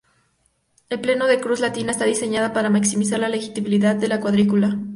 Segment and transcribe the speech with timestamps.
[0.89, 4.75] El plano de cruz latina está diseñada para maximizar la legibilidad de la cuadrícula.